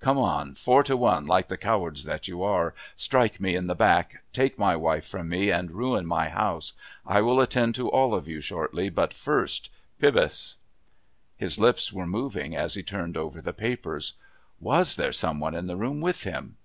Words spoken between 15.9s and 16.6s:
with him?